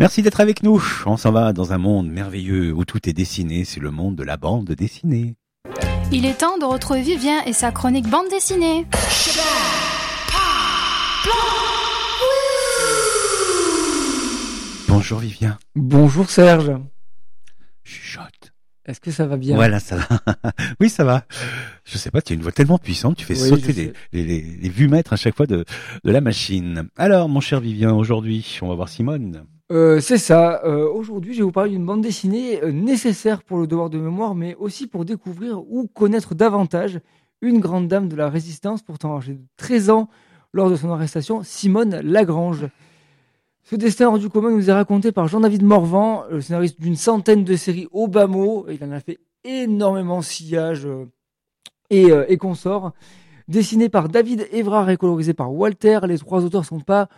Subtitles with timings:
[0.00, 0.80] Merci d'être avec nous.
[1.06, 3.64] On s'en va dans un monde merveilleux où tout est dessiné.
[3.64, 5.34] C'est le monde de la bande dessinée.
[6.12, 8.86] Il est temps de retrouver Vivien et sa chronique bande dessinée.
[14.88, 15.58] Bonjour Vivien.
[15.74, 16.72] Bonjour Serge.
[17.84, 18.52] Chuchote.
[18.86, 19.54] Est-ce que ça va bien?
[19.56, 20.20] Voilà, ça va.
[20.80, 21.24] oui, ça va.
[21.84, 23.92] Je sais pas, tu as une voix tellement puissante, tu fais Oui, sauter les, sais.
[24.12, 25.64] les, les, les vues mètres à chaque fois de,
[26.04, 26.88] de la machine.
[26.96, 29.44] Alors, mon cher Vivien, aujourd'hui, on va voir Simone.
[29.70, 30.62] Euh, C'est ça.
[30.64, 33.98] Euh, Aujourd'hui, je vais vous parler d'une bande dessinée euh, nécessaire pour le devoir de
[33.98, 37.00] mémoire, mais aussi pour découvrir ou connaître davantage
[37.42, 40.08] une grande dame de la résistance, pourtant âgée de 13 ans
[40.54, 42.66] lors de son arrestation, Simone Lagrange.
[43.62, 47.44] Ce destin hors du commun nous est raconté par Jean-David Morvan, le scénariste d'une centaine
[47.44, 48.66] de séries mot.
[48.70, 50.88] Il en a fait énormément sillage
[51.90, 52.92] et, consorts.
[53.46, 56.00] Dessiné par David Évrard et colorisé par Walter.
[56.08, 57.08] Les trois auteurs sont pas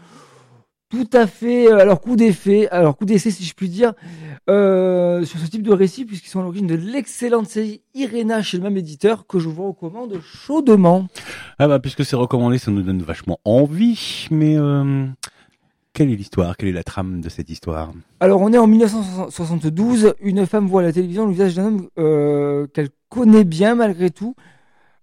[0.90, 3.68] tout à fait euh, à leur coup d'effet, à leur coup d'essai si je puis
[3.68, 3.94] dire,
[4.50, 8.58] euh, sur ce type de récit, puisqu'ils sont à l'origine de l'excellente série Irena chez
[8.58, 11.06] le même éditeur que je vous recommande chaudement.
[11.58, 15.06] Ah bah, puisque c'est recommandé, ça nous donne vachement envie, mais euh,
[15.92, 16.56] quelle est l'histoire?
[16.56, 17.92] Quelle est la trame de cette histoire?
[18.18, 21.88] Alors on est en 1972, une femme voit à la télévision le visage d'un homme
[21.98, 24.34] euh, qu'elle connaît bien malgré tout,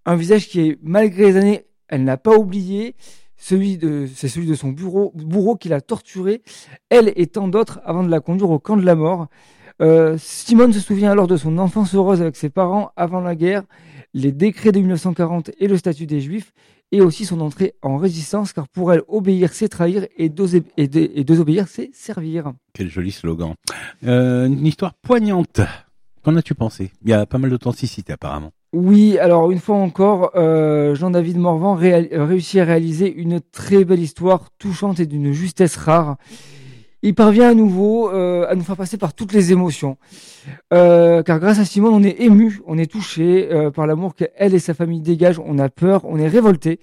[0.04, 2.94] un visage qui est malgré les années, elle n'a pas oublié,
[3.38, 6.42] celui de, c'est celui de son bureau, bourreau qui l'a torturé,
[6.90, 9.28] elle et tant d'autres avant de la conduire au camp de la mort.
[9.80, 13.62] Euh, Simone se souvient alors de son enfance heureuse avec ses parents avant la guerre,
[14.12, 16.52] les décrets de 1940 et le statut des juifs,
[16.90, 21.90] et aussi son entrée en résistance, car pour elle, obéir c'est trahir et, désobéir c'est
[21.92, 22.52] servir.
[22.72, 23.54] Quel joli slogan.
[24.04, 25.60] Euh, une histoire poignante.
[26.22, 26.90] Qu'en as-tu pensé?
[27.02, 28.52] Il y a pas mal d'authenticité apparemment.
[28.74, 34.50] Oui, alors une fois encore, euh, Jean-David Morvan réussit à réaliser une très belle histoire
[34.58, 36.16] touchante et d'une justesse rare.
[37.00, 39.96] Il parvient à nouveau euh, à nous faire passer par toutes les émotions.
[40.74, 44.58] Euh, car grâce à Simone, on est ému, on est touché par l'amour qu'elle et
[44.58, 46.78] sa famille dégagent, on a peur, on est révolté.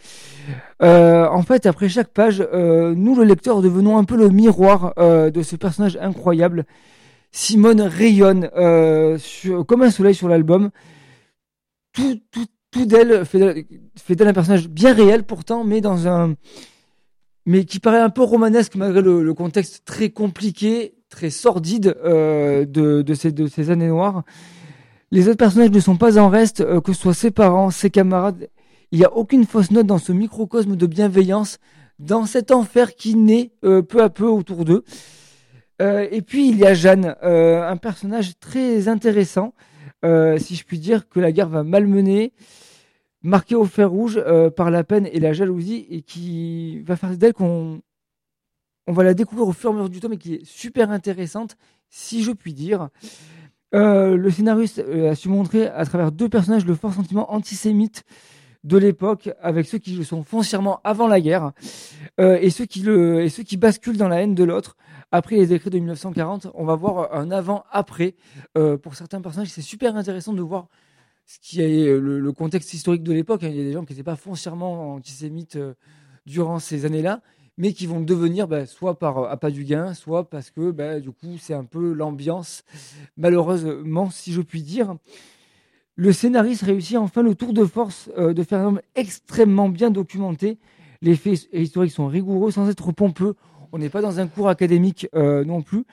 [0.81, 5.55] En fait, après chaque page, nous, le lecteur, devenons un peu le miroir de ce
[5.55, 6.65] personnage incroyable.
[7.31, 8.49] Simone rayonne
[9.67, 10.71] comme un soleil sur l'album
[11.95, 16.35] tout, tout, tout d'elle fait d'elle un personnage bien réel pourtant, mais dans un,
[17.45, 23.01] mais qui paraît un peu romanesque malgré le, contexte très compliqué, très sordide euh, de,
[23.01, 23.13] de,
[23.47, 24.23] ces, années noires.
[25.11, 27.89] Les autres personnages ne sont pas en reste, euh, que ce soit ses parents, ses
[27.89, 28.49] camarades.
[28.91, 31.59] Il n'y a aucune fausse note dans ce microcosme de bienveillance,
[31.99, 34.83] dans cet enfer qui naît euh, peu à peu autour d'eux.
[35.81, 39.53] Et puis il y a Jeanne, un personnage très intéressant,
[40.05, 42.31] euh, si je puis dire, que la guerre va malmener,
[43.21, 47.17] marqué au fer rouge euh, par la peine et la jalousie, et qui va faire
[47.17, 47.81] d'elle qu'on
[48.87, 50.91] on va la découvrir au fur et à mesure du temps, mais qui est super
[50.91, 51.57] intéressante,
[51.89, 52.89] si je puis dire.
[53.73, 58.03] Euh, le scénariste a su montrer à travers deux personnages le fort sentiment antisémite
[58.63, 61.51] de l'époque, avec ceux qui le sont foncièrement avant la guerre,
[62.19, 64.77] euh, et, ceux qui basculent dans la haine de l'autre.
[65.11, 68.15] Après les décrets de 1940, on va voir un avant-après
[68.57, 69.49] euh, pour certains personnages.
[69.49, 70.67] C'est super intéressant de voir
[71.25, 73.41] ce qui est le, contexte historique de l'époque.
[73.43, 75.73] Il y a des gens qui n'étaient pas foncièrement antisémites euh,
[76.25, 77.21] durant ces années-là,
[77.57, 80.99] mais qui vont devenir bah, soit par euh, appât du gain, soit parce que bah,
[80.99, 82.63] du coup c'est un peu l'ambiance,
[83.15, 84.95] malheureusement si je puis dire.
[85.95, 90.57] Le scénariste réussit enfin le tour de force de faire un homme extrêmement bien documenté.
[91.05, 93.35] Les faits historiques sont rigoureux sans être pompeux.
[93.71, 95.83] On n'est pas dans un cours académique euh, non plus.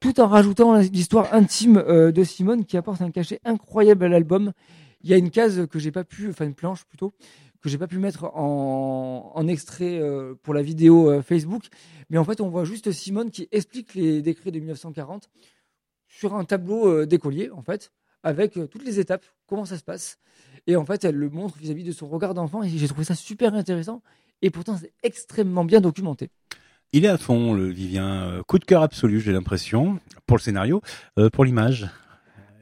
[0.00, 4.52] Tout en rajoutant l'histoire intime euh, de Simone qui apporte un cachet incroyable à l'album.
[5.02, 7.12] Il y a une case que j'ai pas pu, enfin une planche plutôt,
[7.60, 11.64] que j'ai pas pu mettre en, extrait euh, pour la vidéo Facebook.
[12.08, 15.28] Mais en fait, on voit juste Simone qui explique les décrets de 1940
[16.08, 17.92] sur un tableau d'écolier, en fait,
[18.22, 20.18] avec toutes les étapes, comment ça se passe.
[20.66, 22.62] Et en fait, elle le montre vis-à-vis de son regard d'enfant.
[22.62, 24.00] Et j'ai trouvé ça super intéressant.
[24.42, 26.30] Et pourtant, c'est extrêmement bien documenté.
[26.92, 28.28] Il est à fond, le Vivien.
[28.28, 30.80] Euh, Coup de cœur absolu, j'ai l'impression, pour le scénario,
[31.18, 31.88] euh, pour l'image.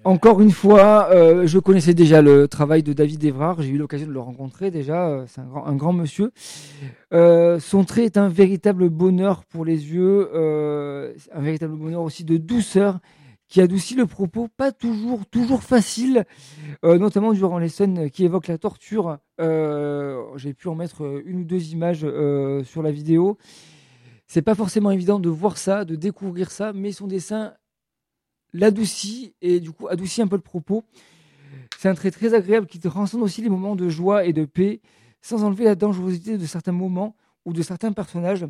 [0.07, 3.61] Encore une fois, euh, je connaissais déjà le travail de David Evrard.
[3.61, 5.25] J'ai eu l'occasion de le rencontrer déjà.
[5.27, 6.31] C'est un grand, un grand monsieur.
[7.13, 12.23] Euh, son trait est un véritable bonheur pour les yeux, euh, un véritable bonheur aussi
[12.23, 13.01] de douceur
[13.49, 16.25] qui adoucit le propos, pas toujours toujours facile,
[16.85, 19.19] euh, notamment durant les scènes qui évoquent la torture.
[19.41, 23.39] Euh, J'ai pu en mettre une ou deux images euh, sur la vidéo.
[24.27, 27.55] C'est pas forcément évident de voir ça, de découvrir ça, mais son dessin
[28.53, 30.85] l'adoucit et du coup adoucit un peu le propos.
[31.79, 34.81] C'est un trait très agréable qui transcende aussi les moments de joie et de paix,
[35.21, 38.47] sans enlever la dangerosité de certains moments ou de certains personnages.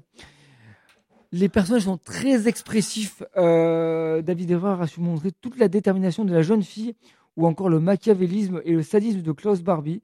[1.37, 3.23] Les personnages sont très expressifs.
[3.37, 6.95] Euh, David Evrard a su montrer toute la détermination de la jeune fille
[7.37, 10.01] ou encore le machiavélisme et le sadisme de Klaus Barbie.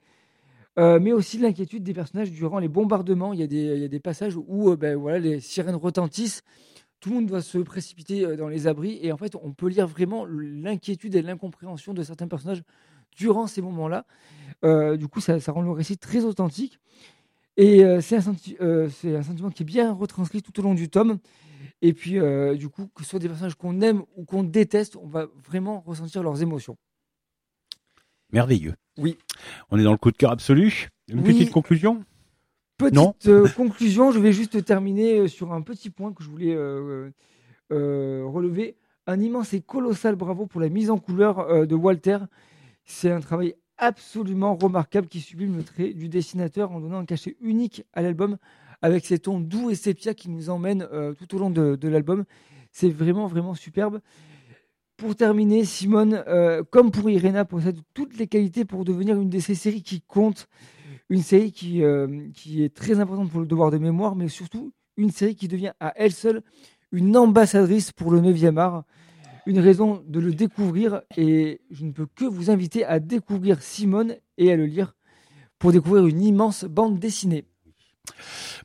[0.79, 3.33] Euh, mais aussi l'inquiétude des personnages durant les bombardements.
[3.33, 6.43] Il y a des, passages où euh, ben, les sirènes retentissent,
[7.01, 9.87] tout le monde doit se précipiter dans les abris, et en fait, on peut lire
[9.87, 12.63] vraiment l'inquiétude et l'incompréhension de certains personnages
[13.17, 14.05] durant ces moments-là.
[14.97, 16.79] Du coup, ça, ça, rend le récit très authentique.
[17.57, 20.89] Et euh, c'est un, senti un, sentiment qui est bien retranscrit tout au long du
[20.89, 21.19] tome.
[21.81, 22.19] Et puis,
[22.57, 25.81] du coup, que ce soit des personnages qu'on aime ou qu'on déteste, on va vraiment
[25.81, 26.77] ressentir leurs émotions.
[28.33, 28.75] Merveilleux.
[28.99, 29.19] Oui.
[29.71, 30.89] On est dans le coup de cœur absolu.
[31.09, 31.33] Une Oui.
[31.33, 32.05] petite conclusion?
[32.79, 36.55] Petite euh, conclusion, je vais juste terminer euh, sur un petit point que je voulais
[36.55, 37.11] euh,
[37.73, 38.77] euh, relever.
[39.07, 42.19] Un immense et colossal bravo pour la mise en couleur euh, de Walter.
[42.85, 47.37] C'est un travail absolument remarquable qui sublime le trait du dessinateur en donnant un cachet
[47.41, 48.39] unique à l'album
[48.81, 52.25] avec ses tons doux et sépia qui nous emmènent euh, tout au long de, l'album.
[52.71, 54.01] C'est vraiment, vraiment superbe.
[54.97, 59.41] Pour terminer, Simone, euh, comme pour Irena, possède toutes les qualités pour devenir une de
[59.41, 60.49] ces séries qui comptent.
[61.09, 64.73] Une série qui, euh, qui est très importante pour le devoir de mémoire, mais surtout
[64.97, 66.43] une série qui devient à elle seule
[66.93, 68.85] une ambassadrice pour le 9e art.
[69.47, 74.17] Une raison de le découvrir et je ne peux que vous inviter à découvrir Simone
[74.39, 74.95] et à le lire
[75.59, 77.45] pour découvrir une immense bande dessinée.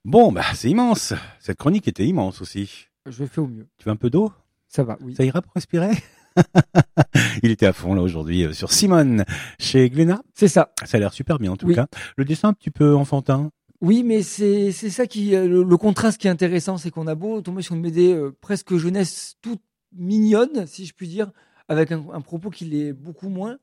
[0.06, 1.14] Bon, bah, c'est immense.
[1.40, 2.88] Cette chronique était immense aussi.
[3.08, 3.68] Je fais au mieux.
[3.78, 4.32] Tu veux un peu d'eau?
[4.68, 5.16] Ça va, oui.
[5.16, 5.92] Ça ira pour respirer?
[7.44, 9.26] Il était à fond là aujourd'hui euh, sur Simone
[9.60, 10.22] chez Glénat.
[10.36, 10.72] C'est ça.
[10.86, 11.76] Ça a l'air super bien en tout Oui.
[11.76, 11.88] cas.
[12.16, 13.50] Le dessin un petit peu enfantin?
[13.82, 17.16] Oui, mais c'est ça qui euh, le, le contraste qui est intéressant, c'est qu'on a
[17.16, 19.62] beau tomber sur une BD euh, presque jeunesse toute
[19.94, 21.32] mignonne, si je puis dire,
[21.68, 23.58] avec un, un propos qui l'est beaucoup moins,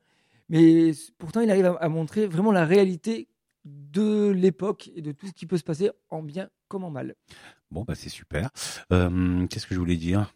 [0.49, 3.27] mais pourtant il arrive à, à montrer vraiment la réalité
[3.65, 7.15] de l'époque et de tout ce qui peut se passer en bien comme en mal.
[7.71, 8.51] Bon, bah c'est super.
[8.93, 10.31] Euh, Qu'est-ce que je voulais dire?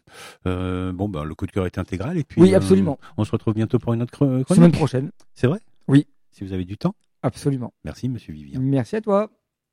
[0.46, 2.40] Euh, Bon, bah le coup de cœur est intégral et puis.
[2.40, 2.98] Oui, euh, absolument.
[3.16, 4.74] on se retrouve bientôt pour une autre chr- Semaine chronique.
[4.74, 5.10] prochaine.
[5.34, 5.60] C'est vrai?
[5.86, 6.06] Oui.
[6.32, 6.94] Si vous avez du temps?
[7.22, 7.72] Absolument.
[7.84, 8.58] Merci, Monsieur Vivien.
[8.60, 9.30] Merci à toi.